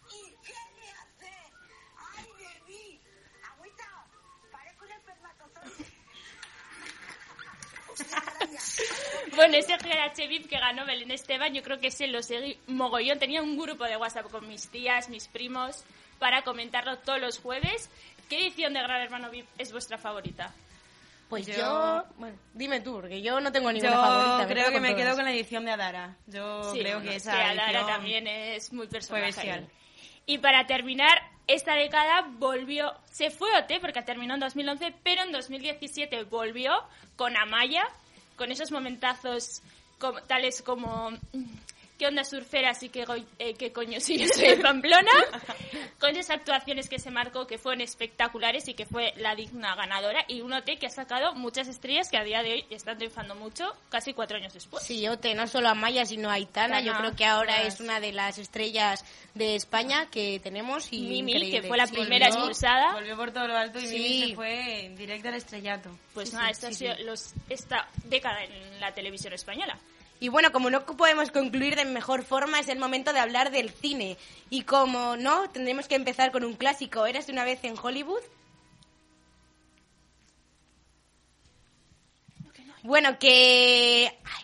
¿Y 0.10 0.36
qué 0.46 0.54
le 0.78 0.90
hace? 0.92 1.32
¡Ay, 2.16 2.26
de 2.40 2.52
mí! 2.72 3.00
Agüita, 3.52 3.88
parezco 4.52 4.86
un 4.86 4.92
espermatozoide. 4.92 5.86
Bueno, 9.48 9.58
ese 9.58 9.78
GH 9.78 10.28
VIP 10.28 10.48
que 10.50 10.60
ganó 10.60 10.86
Belén 10.86 11.12
Esteban, 11.12 11.54
yo 11.54 11.62
creo 11.64 11.80
que 11.80 11.88
ese 11.88 12.08
lo 12.08 12.22
seguí 12.24 12.58
mogollón. 12.68 13.20
Tenía 13.20 13.42
un 13.42 13.58
grupo 13.58 13.86
de 13.86 13.98
WhatsApp 13.98 14.30
con 14.30 14.48
mis 14.48 14.70
tías, 14.70 15.10
mis 15.10 15.28
primos, 15.28 15.84
para 16.20 16.44
comentarlo 16.44 16.98
todos 17.00 17.20
los 17.20 17.40
jueves. 17.40 17.90
¿Qué 18.30 18.40
edición 18.40 18.74
de 18.74 18.82
Gran 18.82 19.02
Hermano 19.02 19.30
VIP 19.30 19.48
es 19.58 19.72
vuestra 19.72 19.98
favorita? 19.98 20.54
Pues 21.30 21.46
yo... 21.48 21.54
Yo- 21.56 22.04
Bueno, 22.18 22.38
dime 22.54 22.82
tú, 22.82 22.94
porque 22.96 23.22
yo 23.22 23.40
no 23.40 23.52
tengo 23.52 23.72
ninguna 23.72 23.94
Yo 23.94 24.02
favorita. 24.02 24.48
creo 24.54 24.72
que 24.72 24.80
me 24.80 24.96
quedo 24.96 25.16
con 25.16 25.24
la 25.26 25.32
edición 25.32 25.66
de 25.66 25.72
Adara. 25.72 26.16
Yo 26.28 26.72
Sí, 26.74 26.80
creo 26.80 26.98
bueno, 26.98 27.10
que 27.12 27.16
es 27.18 27.24
esa 27.24 27.36
que 27.38 27.42
Adara 27.44 27.66
edición 27.72 27.88
también 27.88 28.28
es 28.28 28.72
muy 28.74 28.88
personaje. 28.88 29.26
bestial. 29.28 29.70
Y 30.26 30.38
para 30.38 30.68
terminar, 30.68 31.22
esta 31.48 31.74
década 31.76 32.26
volvió, 32.34 32.94
se 33.12 33.32
fue 33.32 33.50
OT 33.58 33.80
porque 33.82 34.02
terminó 34.02 34.34
en 34.36 34.40
2011, 34.42 34.94
pero 35.04 35.24
en 35.24 35.32
2017 35.32 36.24
volvió 36.26 36.74
con 37.16 37.36
Amaya, 37.38 37.84
con 38.42 38.52
esos 38.52 38.72
momentazos 38.72 39.62
como- 40.00 40.20
tales 40.24 40.64
como 40.64 41.12
¿Qué 42.02 42.08
onda 42.08 42.24
surfera? 42.24 42.72
Así 42.72 42.90
que, 42.90 43.06
go- 43.06 43.14
eh, 43.38 43.54
¿qué 43.54 43.72
coño 43.72 44.00
si 44.00 44.18
yo 44.18 44.26
soy 44.34 44.48
de 44.48 44.58
Pamplona? 44.58 45.12
con 46.00 46.10
esas 46.16 46.32
actuaciones 46.32 46.90
que 46.90 46.98
se 46.98 47.12
marcó 47.12 47.46
que 47.46 47.60
fueron 47.60 47.82
espectaculares 47.82 48.68
y 48.68 48.74
que 48.74 48.88
fue 48.88 49.14
la 49.18 49.36
digna 49.36 49.76
ganadora. 49.76 50.26
Y 50.28 50.42
un 50.42 50.52
OT 50.52 50.80
que 50.80 50.88
ha 50.88 50.90
sacado 50.90 51.36
muchas 51.36 51.68
estrellas 51.68 52.10
que 52.10 52.18
a 52.18 52.24
día 52.24 52.42
de 52.42 52.54
hoy 52.54 52.66
están 52.72 52.98
triunfando 52.98 53.36
mucho, 53.36 53.72
casi 53.90 54.16
cuatro 54.16 54.38
años 54.38 54.52
después. 54.52 54.84
Sí, 54.84 55.08
Ote, 55.08 55.36
no 55.36 55.46
solo 55.46 55.70
a 55.70 55.76
Maya, 55.76 56.04
sino 56.08 56.32
a 56.32 56.34
Aitana. 56.34 56.80
Yo 56.82 56.86
Aitana, 56.94 56.98
creo 56.98 57.16
que 57.16 57.26
ahora 57.26 57.58
todas. 57.58 57.74
es 57.76 57.80
una 57.82 58.00
de 58.00 58.14
las 58.14 58.40
estrellas 58.40 59.06
de 59.36 59.54
España 59.56 60.08
que 60.10 60.40
tenemos. 60.40 60.92
Y 60.92 61.02
Mimi, 61.04 61.34
increíble. 61.34 61.62
que 61.62 61.68
fue 61.68 61.78
la 61.78 61.86
Sí, 61.86 61.94
primera 61.94 62.30
volvió. 62.30 62.40
expulsada. 62.46 62.94
Volvió 62.94 63.16
por 63.16 63.32
todo 63.32 63.48
lo 63.48 63.56
alto 63.56 63.78
y 63.80 63.86
Sí. 63.86 63.94
Mimi 64.00 64.30
se 64.30 64.36
fue 64.36 64.92
directo 64.98 65.28
al 65.28 65.36
estrellato. 65.36 65.96
Pues 66.16 66.30
Sí, 66.30 66.36
nada, 66.36 66.50
esta 66.50 66.70
ha 66.70 66.74
sido 66.74 66.96
los, 67.06 67.36
esta 67.48 67.88
década 68.06 68.44
en 68.44 68.80
la 68.80 68.92
televisión 68.92 69.34
española. 69.34 69.78
Y 70.22 70.30
bueno, 70.30 70.52
como 70.52 70.70
no 70.70 70.86
podemos 70.86 71.32
concluir 71.32 71.76
de 71.76 71.84
mejor 71.84 72.24
forma, 72.24 72.60
es 72.60 72.68
el 72.68 72.78
momento 72.78 73.12
de 73.12 73.18
hablar 73.18 73.50
del 73.50 73.72
cine. 73.72 74.20
Y 74.52 74.62
como 74.62 75.18
no, 75.18 75.50
tendremos 75.50 75.88
que 75.88 75.96
empezar 75.96 76.32
con 76.32 76.44
un 76.46 76.54
clásico. 76.54 77.08
¿Eras 77.08 77.28
una 77.28 77.44
vez 77.44 77.64
en 77.64 77.74
Hollywood? 77.76 78.22
Bueno, 82.84 83.18
que... 83.18 84.16
ay. 84.24 84.44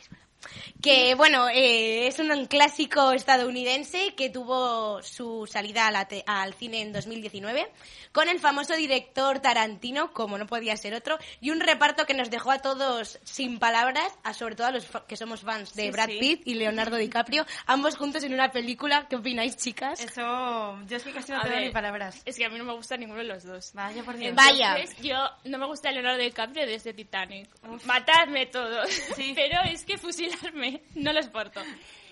Que 0.81 1.15
bueno, 1.15 1.49
eh, 1.49 2.07
es 2.07 2.19
un 2.19 2.45
clásico 2.45 3.11
estadounidense 3.11 4.13
que 4.15 4.29
tuvo 4.29 5.01
su 5.01 5.47
salida 5.51 5.87
a 5.87 5.91
la 5.91 6.07
te- 6.07 6.23
al 6.27 6.53
cine 6.53 6.81
en 6.81 6.93
2019 6.93 7.71
con 8.11 8.29
el 8.29 8.39
famoso 8.39 8.75
director 8.75 9.39
Tarantino, 9.39 10.11
como 10.13 10.37
no 10.37 10.47
podía 10.47 10.75
ser 10.77 10.93
otro, 10.95 11.17
y 11.41 11.51
un 11.51 11.59
reparto 11.59 12.05
que 12.05 12.13
nos 12.15 12.29
dejó 12.31 12.51
a 12.51 12.59
todos 12.59 13.19
sin 13.23 13.59
palabras, 13.59 14.11
a 14.23 14.33
sobre 14.33 14.55
todo 14.55 14.67
a 14.67 14.71
los 14.71 14.87
que 15.07 15.15
somos 15.17 15.41
fans 15.41 15.73
de 15.75 15.83
Sí, 15.83 15.91
Brad 15.91 16.07
sí. 16.09 16.17
Pitt 16.19 16.41
y 16.47 16.55
Leonardo 16.55 16.95
DiCaprio, 16.97 17.45
ambos 17.67 17.95
juntos 17.95 18.23
en 18.23 18.33
una 18.33 18.51
película. 18.51 19.07
¿Qué 19.07 19.17
opináis, 19.17 19.55
chicas? 19.57 19.99
Eso, 20.01 20.79
yo 20.87 20.97
es 20.97 21.03
que 21.03 21.11
casi 21.11 21.31
no 21.31 21.41
tengo 21.41 21.59
ni 21.59 21.69
palabras. 21.69 22.21
Es 22.25 22.37
que 22.37 22.45
a 22.45 22.49
mí 22.49 22.57
no 22.57 22.63
me 22.63 22.73
gusta 22.73 22.97
ninguno 22.97 23.19
de 23.19 23.27
los 23.27 23.43
dos. 23.43 23.71
Vaya 23.73 24.03
por 24.03 24.17
Dios. 24.17 24.33
Vaya. 24.35 24.77
Entonces, 24.77 24.97
yo 25.03 25.17
no 25.45 25.57
me 25.59 25.65
gusta 25.67 25.91
Leonardo 25.91 26.17
DiCaprio 26.19 26.65
desde 26.65 26.93
Titanic. 26.93 27.49
Matadme 27.85 28.47
todos. 28.47 28.89
Sí. 29.15 29.33
Pero 29.35 29.61
es 29.71 29.85
que 29.85 29.97
fusilarme, 29.97 30.66
no 30.95 31.13
lo 31.13 31.21
soporto. 31.21 31.61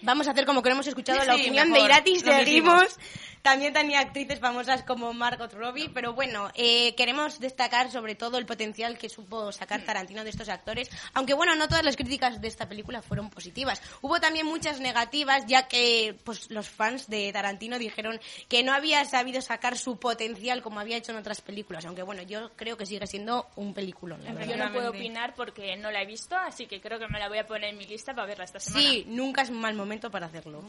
Vamos 0.02 0.28
a 0.28 0.32
hacer 0.32 0.46
como 0.46 0.62
que 0.62 0.70
no 0.70 0.76
hemos 0.76 0.88
escuchado 0.88 1.24
la 1.24 1.36
Sí, 1.36 1.42
opinión 1.42 1.70
mejor, 1.72 1.88
de 1.88 1.94
Irati 1.94 2.12
y 2.12 2.20
lo 2.20 2.32
seguimos. 2.34 3.00
También 3.42 3.74
tenía 3.74 4.00
actrices 4.00 4.40
famosas 4.40 4.82
como 4.82 5.14
Margot 5.14 5.54
Robbie, 5.54 5.90
pero 5.94 6.14
bueno, 6.14 6.50
eh, 6.56 6.96
queremos 6.96 7.40
destacar 7.40 7.92
sobre 7.92 8.16
todo 8.16 8.40
el 8.40 8.48
potencial 8.48 8.98
que 8.98 9.08
supo 9.08 9.52
sacar 9.52 9.84
Tarantino 9.84 10.24
de 10.24 10.32
estos 10.32 10.50
actores, 10.50 10.90
aunque 11.14 11.36
bueno, 11.36 11.54
no 11.56 11.68
todas 11.68 11.86
las 11.86 11.96
críticas 11.96 12.42
de 12.42 12.48
esta 12.48 12.68
película 12.68 13.04
fueron 13.04 13.30
positivas. 13.30 13.84
Hubo 14.02 14.20
también 14.20 14.48
muchas 14.48 14.80
negativas, 14.80 15.46
ya 15.46 15.68
que 15.68 16.16
pues 16.24 16.50
los 16.50 16.68
fans 16.68 17.08
de 17.08 17.32
Tarantino 17.32 17.78
dijeron 17.78 18.20
que 18.48 18.64
no 18.64 18.74
había 18.74 19.06
sabido 19.06 19.42
sacar 19.42 19.78
su 19.78 20.00
potencial 20.00 20.64
como 20.64 20.80
había 20.80 20.98
hecho 20.98 21.12
en 21.12 21.20
otras 21.20 21.42
películas, 21.42 21.86
aunque 21.86 22.02
bueno, 22.02 22.24
yo 22.24 22.52
creo 22.56 22.78
que 22.78 22.88
sigue 22.88 23.06
siendo 23.06 23.48
un 23.58 23.76
peliculón, 23.76 24.24
la 24.24 24.34
verdad. 24.34 24.56
Yo 24.56 24.58
no 24.58 24.74
puedo 24.74 24.90
opinar 24.90 25.36
porque 25.36 25.76
no 25.76 25.92
la 25.92 26.02
he 26.02 26.08
visto, 26.08 26.36
así 26.36 26.66
que 26.66 26.82
creo 26.82 26.98
que 26.98 27.08
me 27.10 27.20
la 27.20 27.30
voy 27.30 27.38
a 27.38 27.46
poner 27.46 27.70
en 27.70 27.78
mi 27.78 27.86
lista 27.86 28.16
para 28.16 28.26
verla 28.26 28.45
esta 28.46 28.60
semana. 28.60 28.84
Sí, 28.84 29.06
nunca 29.08 29.42
es 29.42 29.50
un 29.50 29.60
mal 29.60 29.76
momento 29.76 30.10
para 30.10 30.28
hacerlo. 30.28 30.64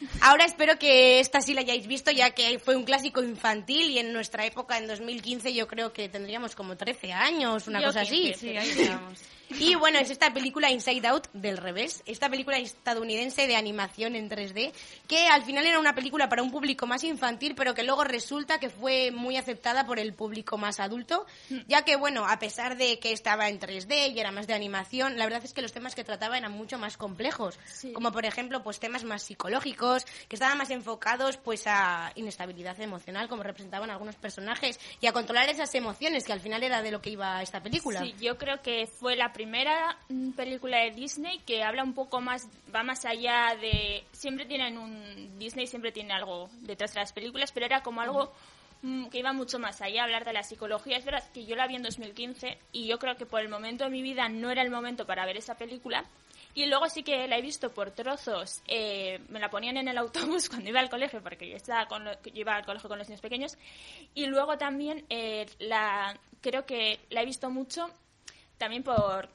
Ahora 0.20 0.44
espero 0.44 0.78
que 0.78 1.20
esta 1.20 1.40
sí 1.40 1.54
la 1.54 1.62
hayáis 1.62 1.86
visto, 1.86 2.10
ya 2.10 2.30
que 2.30 2.58
fue 2.58 2.76
un 2.76 2.84
clásico 2.84 3.22
infantil 3.22 3.90
y 3.90 3.98
en 3.98 4.12
nuestra 4.12 4.44
época, 4.44 4.78
en 4.78 4.86
2015, 4.86 5.54
yo 5.54 5.66
creo 5.66 5.92
que 5.92 6.08
tendríamos 6.08 6.54
como 6.54 6.76
13 6.76 7.12
años, 7.12 7.66
una 7.66 7.80
Yo 7.80 7.88
cosa 7.88 8.02
así. 8.02 8.32
15, 8.32 8.38
Sí, 8.38 8.56
ahí 8.56 8.68
estamos. 8.68 9.18
Y 9.58 9.74
bueno, 9.74 9.98
es 9.98 10.10
esta 10.10 10.32
película 10.32 10.70
Inside 10.70 11.08
Out 11.08 11.28
del 11.32 11.56
revés, 11.56 12.02
esta 12.06 12.28
película 12.30 12.58
estadounidense 12.58 13.48
de 13.48 13.56
animación 13.56 14.14
en 14.14 14.30
3D, 14.30 14.72
que 15.08 15.26
al 15.26 15.42
final 15.42 15.66
era 15.66 15.80
una 15.80 15.94
película 15.94 16.28
para 16.28 16.42
un 16.42 16.52
público 16.52 16.86
más 16.86 17.02
infantil, 17.02 17.54
pero 17.56 17.74
que 17.74 17.82
luego 17.82 18.04
resulta 18.04 18.60
que 18.60 18.70
fue 18.70 19.10
muy 19.10 19.36
aceptada 19.36 19.86
por 19.86 19.98
el 19.98 20.14
público 20.14 20.56
más 20.56 20.78
adulto, 20.78 21.26
ya 21.66 21.82
que 21.82 21.96
bueno, 21.96 22.26
a 22.26 22.38
pesar 22.38 22.76
de 22.76 23.00
que 23.00 23.12
estaba 23.12 23.48
en 23.48 23.58
3D 23.58 24.14
y 24.14 24.20
era 24.20 24.30
más 24.30 24.46
de 24.46 24.54
animación, 24.54 25.18
la 25.18 25.24
verdad 25.24 25.44
es 25.44 25.52
que 25.52 25.62
los 25.62 25.72
temas 25.72 25.96
que 25.96 26.04
trataba 26.04 26.38
eran 26.38 26.52
mucho 26.52 26.78
más 26.78 26.96
complejos, 26.96 27.19
Sí. 27.66 27.92
como 27.92 28.12
por 28.12 28.24
ejemplo, 28.24 28.62
pues 28.62 28.80
temas 28.80 29.04
más 29.04 29.22
psicológicos, 29.22 30.04
que 30.28 30.36
estaban 30.36 30.58
más 30.58 30.70
enfocados 30.70 31.36
pues 31.36 31.66
a 31.66 32.12
inestabilidad 32.14 32.80
emocional, 32.80 33.28
como 33.28 33.42
representaban 33.42 33.90
algunos 33.90 34.16
personajes, 34.16 34.78
y 35.00 35.06
a 35.06 35.12
controlar 35.12 35.48
esas 35.48 35.74
emociones, 35.74 36.24
que 36.24 36.32
al 36.32 36.40
final 36.40 36.62
era 36.62 36.82
de 36.82 36.90
lo 36.90 37.00
que 37.00 37.10
iba 37.10 37.42
esta 37.42 37.62
película. 37.62 38.00
Sí, 38.00 38.14
yo 38.20 38.36
creo 38.38 38.60
que 38.62 38.86
fue 38.86 39.16
la 39.16 39.32
primera 39.32 39.98
mm, 40.08 40.32
película 40.32 40.78
de 40.78 40.90
Disney 40.90 41.38
que 41.40 41.62
habla 41.62 41.82
un 41.82 41.94
poco 41.94 42.20
más, 42.20 42.48
va 42.74 42.82
más 42.82 43.04
allá 43.04 43.56
de... 43.60 44.04
Siempre 44.12 44.46
tienen 44.46 44.78
un... 44.78 45.38
Disney 45.38 45.66
siempre 45.66 45.92
tiene 45.92 46.12
algo 46.12 46.50
detrás 46.60 46.94
de 46.94 47.00
las 47.00 47.12
películas, 47.12 47.52
pero 47.52 47.66
era 47.66 47.82
como 47.82 48.00
algo 48.00 48.32
mm, 48.82 49.06
que 49.06 49.18
iba 49.18 49.32
mucho 49.32 49.58
más 49.58 49.80
allá, 49.80 50.04
hablar 50.04 50.24
de 50.24 50.32
la 50.32 50.42
psicología. 50.42 50.96
Es 50.96 51.04
verdad 51.04 51.24
que 51.32 51.44
yo 51.44 51.56
la 51.56 51.66
vi 51.66 51.76
en 51.76 51.82
2015 51.82 52.58
y 52.72 52.86
yo 52.86 52.98
creo 52.98 53.16
que 53.16 53.26
por 53.26 53.40
el 53.40 53.48
momento 53.48 53.84
de 53.84 53.90
mi 53.90 54.02
vida 54.02 54.28
no 54.28 54.50
era 54.50 54.62
el 54.62 54.70
momento 54.70 55.06
para 55.06 55.26
ver 55.26 55.36
esa 55.36 55.54
película. 55.56 56.04
Y 56.54 56.66
luego 56.66 56.88
sí 56.88 57.02
que 57.02 57.28
la 57.28 57.38
he 57.38 57.42
visto 57.42 57.70
por 57.72 57.90
trozos. 57.92 58.62
eh, 58.66 59.20
me 59.28 59.38
la 59.38 59.50
ponían 59.50 59.76
en 59.76 59.88
el 59.88 59.96
autobús 59.98 60.48
cuando 60.50 60.68
iba 60.68 60.80
al 60.80 60.90
colegio, 60.90 61.22
porque 61.22 61.48
yo, 61.48 61.56
estaba 61.56 61.86
con 61.86 62.04
lo- 62.04 62.12
iba 62.34 62.54
al 62.56 62.64
colegio 62.64 62.88
con 62.88 62.98
los 62.98 63.08
niños 63.08 63.20
pequeños. 63.20 63.56
Y 64.14 64.26
luego 64.26 64.58
también 64.58 65.04
eh, 65.10 65.46
la 65.60 66.18
creo 66.40 66.66
que 66.66 67.00
la 67.10 67.22
he 67.22 67.26
visto 67.26 67.50
mucho 67.50 67.88
también 68.58 68.82
por 68.82 69.28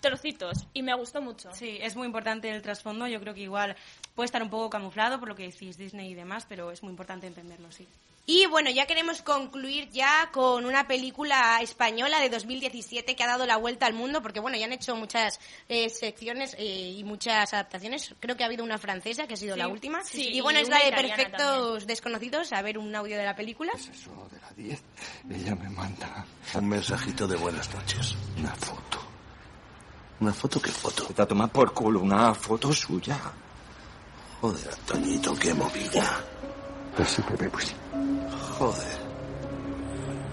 trocitos 0.00 0.66
y 0.74 0.82
me 0.82 0.94
gustó 0.94 1.20
mucho. 1.20 1.52
Sí, 1.52 1.78
es 1.80 1.96
muy 1.96 2.06
importante 2.06 2.48
el 2.50 2.62
trasfondo. 2.62 3.06
Yo 3.06 3.20
creo 3.20 3.34
que 3.34 3.40
igual 3.42 3.76
puede 4.18 4.26
estar 4.26 4.42
un 4.42 4.50
poco 4.50 4.68
camuflado 4.68 5.20
por 5.20 5.28
lo 5.28 5.36
que 5.36 5.44
decís 5.44 5.78
Disney 5.78 6.10
y 6.10 6.14
demás, 6.14 6.44
pero 6.48 6.72
es 6.72 6.82
muy 6.82 6.90
importante 6.90 7.28
entenderlo, 7.28 7.70
sí. 7.70 7.86
Y 8.26 8.46
bueno, 8.46 8.68
ya 8.68 8.84
queremos 8.84 9.22
concluir 9.22 9.88
ya 9.90 10.30
con 10.32 10.66
una 10.66 10.88
película 10.88 11.60
española 11.62 12.18
de 12.18 12.28
2017 12.28 13.14
que 13.14 13.22
ha 13.22 13.28
dado 13.28 13.46
la 13.46 13.58
vuelta 13.58 13.86
al 13.86 13.94
mundo, 13.94 14.20
porque 14.20 14.40
bueno, 14.40 14.56
ya 14.58 14.64
han 14.64 14.72
hecho 14.72 14.96
muchas 14.96 15.38
eh, 15.68 15.88
secciones 15.88 16.56
eh, 16.58 16.96
y 16.98 17.04
muchas 17.04 17.54
adaptaciones. 17.54 18.12
Creo 18.18 18.36
que 18.36 18.42
ha 18.42 18.46
habido 18.46 18.64
una 18.64 18.76
francesa 18.76 19.28
que 19.28 19.34
ha 19.34 19.36
sido 19.36 19.54
Sí, 19.54 19.60
la 19.60 19.68
última. 19.68 20.02
sí, 20.02 20.30
y 20.32 20.40
bueno, 20.40 20.58
y 20.58 20.62
es 20.62 20.68
una 20.68 20.80
la 20.80 20.84
de 20.86 20.90
Perfectos 20.90 21.86
Desconocidos. 21.86 22.52
A 22.52 22.60
ver 22.60 22.76
un 22.76 22.92
audio 22.96 23.16
de 23.16 23.24
la 23.24 23.36
película. 23.36 23.70
Eso 23.76 24.28
de 24.32 24.40
la 24.40 24.50
10. 24.56 24.82
Ella 25.30 25.54
me 25.54 25.70
manda 25.70 26.26
un 26.54 26.68
mensajito 26.68 27.28
de 27.28 27.36
buenas 27.36 27.72
noches. 27.72 28.16
Una 28.36 28.52
foto. 28.56 28.98
¿Una 30.18 30.32
foto 30.32 30.60
qué 30.60 30.72
foto? 30.72 31.04
Te 31.04 31.22
a 31.22 31.26
tomar 31.26 31.52
por 31.52 31.72
culo 31.72 32.00
una 32.00 32.34
foto 32.34 32.72
suya. 32.72 33.16
Joder, 34.40 34.68
Antoñito, 34.70 35.34
qué 35.34 35.52
movida. 35.52 36.24
Pues 36.96 37.08
sí, 37.10 37.22
Pepe, 37.22 37.48
pues. 37.50 37.74
Joder. 38.58 38.97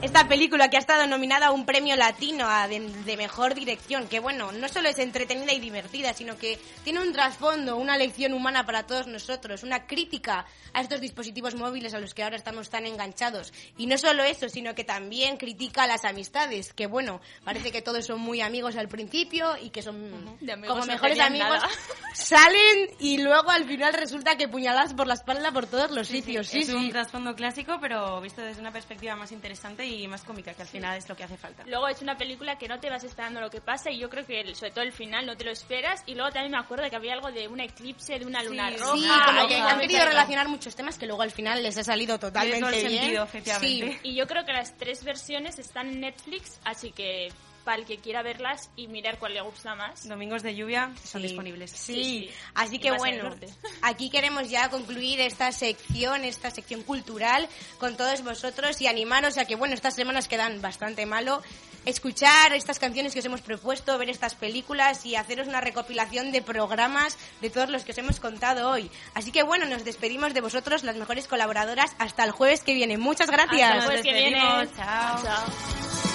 Esta 0.05 0.27
película 0.27 0.69
que 0.69 0.77
ha 0.77 0.79
estado 0.79 1.07
nominada 1.07 1.47
a 1.47 1.51
un 1.51 1.65
premio 1.65 1.95
latino 1.95 2.45
a 2.47 2.67
de, 2.67 2.79
de 2.79 3.17
mejor 3.17 3.55
dirección, 3.55 4.07
que 4.07 4.19
bueno, 4.19 4.51
no 4.51 4.69
solo 4.69 4.88
es 4.88 5.00
entretenida 5.00 5.51
y 5.51 5.59
divertida, 5.59 6.13
sino 6.13 6.38
que 6.38 6.59
tiene 6.83 7.01
un 7.01 7.12
trasfondo, 7.12 7.75
una 7.75 7.97
lección 7.97 8.33
humana 8.33 8.67
para 8.67 8.85
todos 8.85 9.07
nosotros, 9.07 9.63
una 9.63 9.88
crítica 9.88 10.45
a 10.74 10.81
estos 10.81 11.01
dispositivos 11.01 11.55
móviles 11.55 11.95
a 11.95 12.00
los 12.00 12.13
que 12.13 12.21
ahora 12.21 12.35
estamos 12.35 12.69
tan 12.69 12.85
enganchados. 12.85 13.51
Y 13.77 13.88
no 13.88 13.97
solo 13.97 14.24
eso, 14.24 14.47
sino 14.47 14.75
que 14.75 14.83
también 14.83 15.38
critica 15.38 15.83
a 15.83 15.88
las 15.88 16.05
amistades, 16.05 16.71
que 16.74 16.85
bueno, 16.85 17.19
parece 17.43 17.71
que 17.71 17.81
todos 17.81 18.05
son 18.05 18.19
muy 18.19 18.41
amigos 18.41 18.75
al 18.75 18.88
principio 18.88 19.57
y 19.59 19.71
que 19.71 19.81
son 19.81 20.38
De 20.39 20.51
amigos 20.51 20.75
como 20.75 20.85
no 20.85 20.93
mejores 20.93 21.17
tenían 21.17 21.47
amigos, 21.47 21.63
nada. 21.63 21.69
salen 22.13 22.89
y 23.00 23.17
luego 23.24 23.50
al 23.50 23.65
final 23.65 23.93
resulta 23.93 24.38
que 24.38 24.47
puñaladas 24.47 24.93
por 24.93 25.07
la 25.07 25.15
espalda 25.15 25.51
por 25.51 25.65
todos 25.65 25.89
los 25.89 26.07
sitios. 26.07 26.47
Sí, 26.47 26.59
es 26.59 26.67
sí. 26.67 26.74
un 26.74 26.91
trasfondo 26.91 27.33
clásico, 27.35 27.79
pero 27.81 28.21
visto 28.21 28.43
desde 28.43 28.62
una 28.62 28.71
perspectiva 28.71 29.15
más 29.15 29.31
interesante 29.31 29.85
y 29.85 29.95
más 30.08 30.24
cómica, 30.24 30.54
que 30.54 30.62
al 30.62 30.68
final 30.68 30.98
es 30.98 31.08
lo 31.10 31.16
que 31.16 31.24
hace 31.24 31.38
falta. 31.38 31.64
Luego 31.66 31.88
es 31.88 32.02
una 32.02 32.18
película 32.18 32.58
que 32.58 32.68
no 32.68 32.80
te 32.80 32.90
vas 32.90 33.04
esperando 33.04 33.42
lo 33.42 33.50
que 33.50 33.62
pasa 33.62 33.90
y 33.92 33.98
yo 34.00 34.10
creo 34.10 34.25
que 34.25 34.42
el- 34.42 34.56
sobre 34.56 34.72
todo 34.72 34.84
el 34.84 34.92
final 34.94 35.25
no 35.25 35.36
te 35.38 35.44
lo 35.46 35.52
esperas 35.52 36.04
y 36.06 36.14
luego 36.16 36.32
también 36.32 36.52
me 36.52 36.58
acuerdo 36.60 36.90
que 36.90 36.96
había 36.96 37.14
algo 37.14 37.32
de 37.32 37.48
un 37.48 37.60
eclipse, 37.60 38.20
de 38.20 38.25
una 38.25 38.44
luna 38.44 38.70
Sí, 38.70 38.78
roja. 38.78 38.96
Sí, 38.96 39.08
como 39.25 39.48
que 39.48 39.56
han 39.56 39.80
querido 39.80 40.06
relacionar 40.06 40.48
muchos 40.48 40.75
temas 40.75 40.98
que 40.98 41.06
luego 41.08 41.22
al 41.22 41.32
final 41.32 41.64
les 41.64 41.78
ha 41.78 41.84
salido 41.84 42.20
totalmente 42.20 42.72
bien. 42.80 42.90
sentido, 43.02 43.24
efectivamente. 43.24 43.92
Sí. 43.94 44.00
Y 44.04 44.16
yo 44.16 44.28
creo 44.28 44.46
que 44.46 44.54
las 44.54 44.75
tres 44.78 45.04
versiones 45.04 45.58
están 45.60 45.88
en 45.90 46.02
Netflix, 46.02 46.60
así 46.64 46.92
que 46.92 47.30
para 47.65 47.77
el 47.79 47.86
que 47.86 47.98
quiera 47.98 48.22
verlas 48.22 48.69
y 48.77 48.88
mirar 48.88 49.19
cuál 49.19 49.34
le 49.34 49.41
gusta 49.41 49.75
más. 49.75 50.07
Domingos 50.07 50.43
de 50.43 50.55
lluvia 50.55 50.91
son 51.03 51.22
Sí. 51.22 51.27
disponibles. 51.27 51.72
Sí, 51.72 51.93
Sí, 51.95 52.03
sí. 52.03 52.29
así 52.53 52.75
Y 52.75 52.79
que 52.79 52.91
bueno, 52.91 53.36
aquí 53.81 54.10
queremos 54.10 54.50
ya 54.50 54.69
concluir 54.69 55.19
esta 55.19 55.51
sección, 55.51 56.24
esta 56.24 56.51
sección 56.51 56.84
cultural 56.84 57.50
con 57.79 57.98
todos 57.98 58.24
vosotros 58.24 58.79
y 58.81 58.88
animaros 58.88 59.38
a 59.38 59.45
que 59.45 59.55
bueno, 59.55 59.74
estas 59.74 59.95
semanas 59.95 60.27
quedan 60.27 60.62
bastante 60.62 61.05
malo. 61.05 61.41
escuchar 61.86 62.51
estas 62.53 62.79
canciones 62.79 63.13
que 63.13 63.19
os 63.19 63.25
hemos 63.25 63.41
propuesto, 63.41 63.95
ver 64.00 64.10
estas 64.10 64.34
películas 64.34 65.05
y 65.05 65.15
haceros 65.15 65.48
una 65.48 65.62
recopilación 65.62 66.31
de 66.31 66.41
programas 66.41 67.15
de 67.41 67.51
todos 67.51 67.69
los 67.69 67.84
que 67.84 67.91
os 67.91 67.98
hemos 68.00 68.19
contado 68.19 68.72
hoy. 68.72 68.89
Así 69.13 69.31
que 69.31 69.43
bueno, 69.43 69.67
nos 69.67 69.84
despedimos 69.86 70.34
de 70.34 70.41
vosotros, 70.41 70.84
las 70.84 70.95
mejores 70.95 71.27
colaboradoras, 71.27 71.91
hasta 72.00 72.24
el 72.24 72.31
jueves 72.31 72.63
que 72.63 72.74
viene. 72.74 72.98
Muchas 72.98 73.29
gracias. 73.29 73.69
Hasta 73.69 73.75
el 73.77 73.84
jueves 73.84 74.01
que 74.01 74.13
viene. 74.13 74.39
Chao. 74.75 75.24
Chao. 75.24 76.14